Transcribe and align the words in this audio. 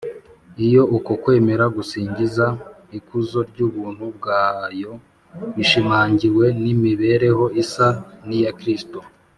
iyo 0.65 0.81
uko 0.97 1.11
kwemera 1.21 1.65
gusingiza 1.75 2.45
ikuzo 2.97 3.39
ry’ubuntu 3.49 4.03
bwayo 4.17 4.91
bishimangiwe 5.55 6.45
n’imibereho 6.63 7.45
isa 7.63 7.87
n’iya 8.27 8.51
kristo, 8.59 8.99